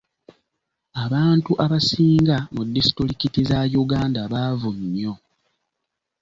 Abantu 1.03 1.51
abasinga 1.65 2.37
mu 2.55 2.61
disitulikiti 2.75 3.39
za 3.49 3.59
Uganda 3.83 4.21
baavu 4.33 4.69
nnyo. 4.79 5.13